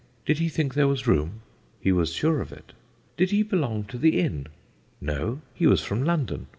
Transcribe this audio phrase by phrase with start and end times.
[0.25, 1.43] 'Did he think there was room?'
[1.79, 2.73] He was sure of it.
[3.17, 4.47] 'Did he belong to the inn?'
[4.99, 6.47] 'No,' he was from London.